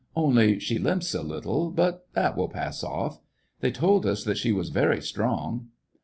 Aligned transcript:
Only, 0.15 0.57
she 0.57 0.79
limps 0.79 1.13
a 1.13 1.21
little, 1.21 1.69
but 1.69 2.07
that 2.13 2.35
will 2.35 2.49
pass 2.49 2.83
off. 2.83 3.21
They 3.59 3.69
told 3.69 4.07
us 4.07 4.23
that 4.23 4.39
she 4.39 4.51
was 4.51 4.69
very 4.69 4.99
strong." 4.99 5.67